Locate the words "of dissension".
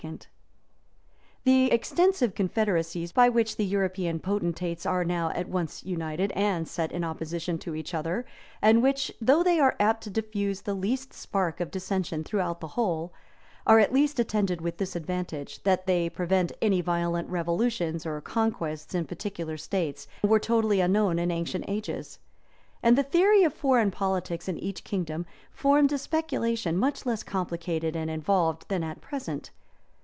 11.59-12.23